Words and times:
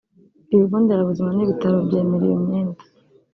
Ibigo 0.53 0.75
nderabuzima 0.81 1.29
n’ibitaro 1.33 1.77
byemera 1.87 2.23
iyo 2.27 2.37
myenda 2.45 2.81